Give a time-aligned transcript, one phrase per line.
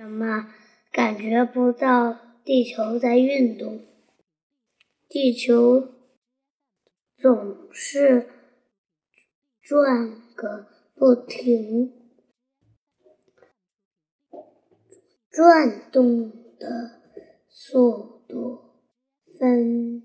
[0.00, 0.50] 什么
[0.90, 3.84] 感觉不到地球在运动？
[5.10, 5.92] 地球
[7.18, 8.26] 总是
[9.60, 11.92] 转个不停，
[15.28, 17.02] 转动的
[17.46, 18.80] 速度
[19.38, 20.02] 分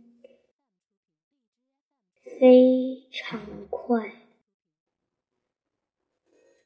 [2.38, 4.12] 非常快，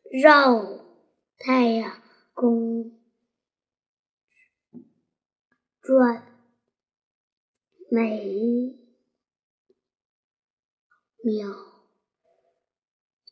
[0.09, 0.65] 绕
[1.37, 2.01] 太阳
[2.33, 2.98] 公
[5.89, 6.23] 转。
[7.89, 8.77] 每
[11.23, 11.49] 秒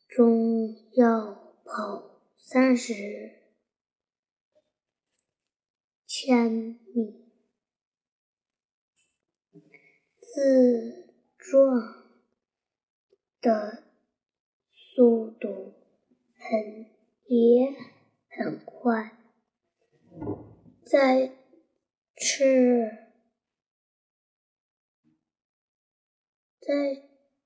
[0.08, 2.92] 钟要跑三十
[6.04, 6.50] 千
[6.92, 7.30] 米，
[10.18, 11.62] 自转
[13.40, 13.84] 的
[14.72, 15.74] 速度
[16.34, 16.90] 很
[17.28, 17.72] 也
[18.28, 19.16] 很快，
[20.84, 21.36] 在
[22.20, 23.08] 赤。
[26.60, 27.02] 在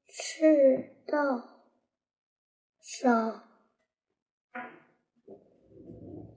[0.08, 1.70] 赤道
[2.80, 3.48] 上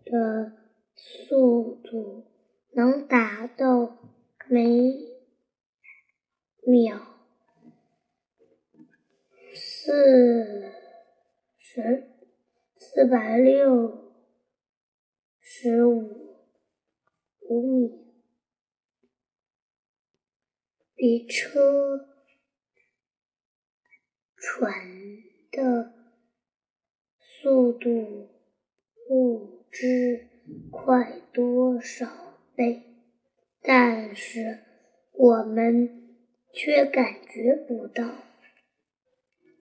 [0.06, 0.52] 的
[0.94, 2.28] 速度
[2.74, 3.98] 能达到
[4.48, 4.62] 每
[6.68, 7.00] 秒
[9.52, 10.72] 四
[11.58, 12.12] 十
[12.76, 14.14] 四百六
[15.40, 16.38] 十五
[17.50, 18.05] 五米，
[20.96, 22.16] 比车。
[24.48, 24.72] 船
[25.52, 25.92] 的
[27.20, 28.30] 速度
[29.08, 30.30] 不知
[30.72, 32.84] 快多少倍，
[33.60, 34.64] 但是
[35.14, 36.16] 我们
[36.54, 38.24] 却感觉不到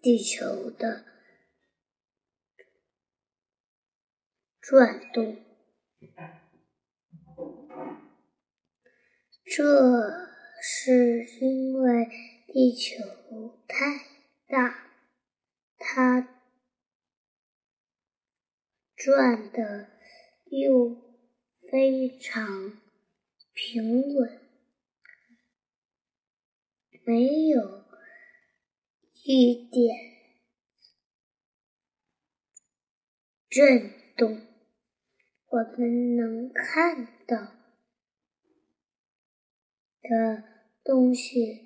[0.02, 1.06] 地球的
[4.60, 5.38] 转动。
[9.46, 10.33] 这
[10.66, 12.06] 是因为
[12.46, 13.04] 地球
[13.68, 14.14] 太……
[14.46, 14.90] 大，
[15.78, 16.28] 它
[18.94, 19.90] 转的
[20.44, 20.96] 又
[21.70, 22.78] 非常
[23.52, 24.40] 平稳，
[27.04, 27.84] 没有
[29.24, 29.96] 一点
[33.48, 34.46] 震动。
[35.46, 37.36] 我们能看到
[40.02, 40.53] 的
[40.84, 41.64] 东西，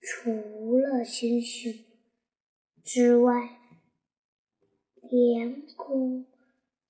[0.00, 1.86] 除了星星。
[2.82, 3.60] 之外，
[5.00, 6.26] 连空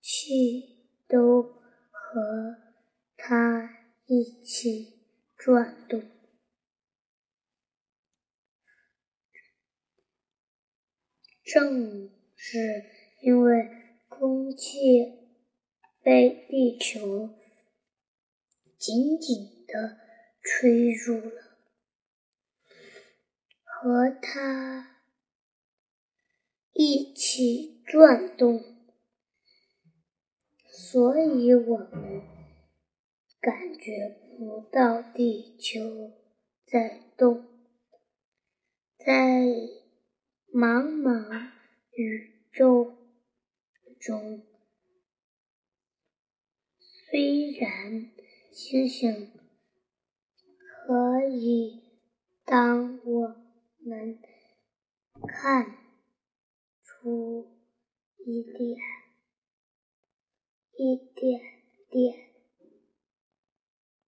[0.00, 2.56] 气都和
[3.18, 5.02] 它一起
[5.36, 6.02] 转动。
[11.44, 12.86] 正是
[13.20, 13.68] 因为
[14.08, 14.78] 空气
[16.02, 17.28] 被地球
[18.78, 20.01] 紧紧的
[20.42, 21.56] 吹入了，
[23.64, 24.88] 和它。
[26.74, 28.64] 一起转动，
[30.66, 32.22] 所以我们
[33.40, 36.12] 感觉不到地球
[36.64, 37.46] 在动。
[38.98, 39.44] 在
[40.50, 41.50] 茫茫
[41.92, 42.96] 宇宙
[44.00, 44.42] 中，
[46.80, 48.10] 虽然
[48.50, 49.30] 星星
[51.22, 51.80] 可以
[52.44, 53.36] 当我
[53.78, 54.18] 们
[55.28, 55.78] 看。
[56.82, 57.46] 出
[58.18, 58.76] 一点
[60.76, 61.40] 一点
[61.88, 62.14] 点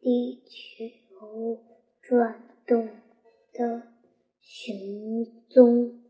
[0.00, 1.64] 地球
[2.02, 2.86] 转动
[3.52, 3.94] 的
[4.40, 6.02] 行踪，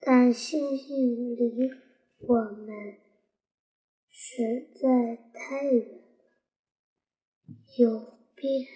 [0.00, 1.70] 但星星离
[2.18, 2.96] 我们
[4.08, 5.99] 实在太远，
[7.76, 8.66] 有变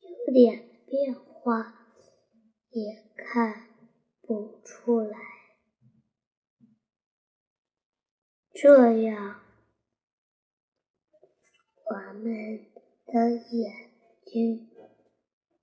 [0.00, 1.86] 有点变化
[2.70, 3.68] 也看。
[4.28, 5.18] 不出来，
[8.52, 9.40] 这样
[11.86, 12.66] 我们
[13.06, 13.90] 的眼
[14.26, 14.68] 睛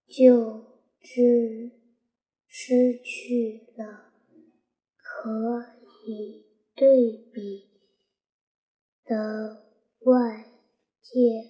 [0.07, 1.73] 就只
[2.47, 4.11] 失去了
[4.97, 5.75] 可
[6.07, 7.69] 以对比
[9.03, 9.67] 的
[9.99, 10.45] 外
[11.03, 11.44] 界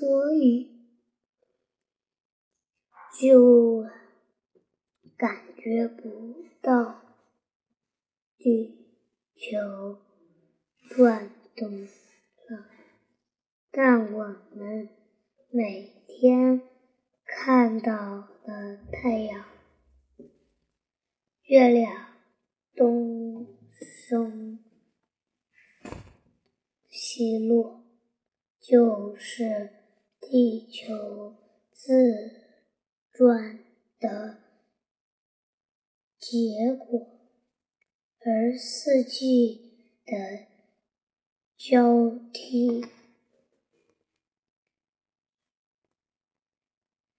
[0.00, 0.70] 所以
[3.20, 3.84] 就
[5.18, 7.02] 感觉不到
[8.38, 8.96] 地
[9.34, 10.00] 球
[10.88, 12.70] 转动了，
[13.70, 14.24] 但我
[14.54, 14.88] 们
[15.50, 16.62] 每天
[17.26, 19.44] 看到的太阳
[21.42, 22.16] 月亮
[22.74, 24.64] 东升
[26.88, 27.84] 西落，
[28.58, 29.79] 就是
[30.30, 31.34] 地球
[31.72, 31.92] 自
[33.10, 33.58] 转
[33.98, 34.38] 的
[36.20, 37.18] 结果，
[38.20, 40.46] 而四季的
[41.56, 42.84] 交替。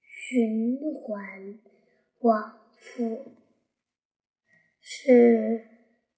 [0.01, 1.59] 循环
[2.19, 3.33] 往复
[4.79, 5.67] 是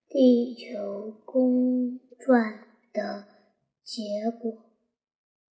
[0.07, 3.25] 地球公转的
[3.84, 4.73] 结果。